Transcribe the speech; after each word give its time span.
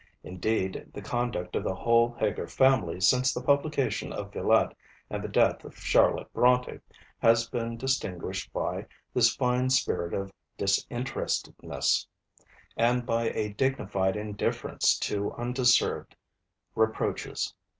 Indeed, 0.23 0.89
the 0.95 1.01
conduct 1.03 1.55
of 1.55 1.63
the 1.63 1.75
whole 1.75 2.13
Heger 2.19 2.47
family 2.47 2.99
since 3.01 3.31
the 3.31 3.41
publication 3.43 4.11
of 4.11 4.33
Villette, 4.33 4.75
and 5.11 5.23
the 5.23 5.27
death 5.27 5.63
of 5.63 5.77
Charlotte 5.77 6.33
Brontë, 6.33 6.81
has 7.19 7.47
been 7.47 7.77
distinguished 7.77 8.51
by 8.51 8.87
this 9.13 9.35
fine 9.35 9.69
spirit 9.69 10.15
of 10.15 10.33
disinterestedness; 10.57 12.07
and 12.75 13.05
by 13.05 13.25
a 13.29 13.53
dignified 13.53 14.15
indifference 14.15 14.97
to 14.97 15.33
undeserved 15.33 16.15
reproaches. 16.73 17.53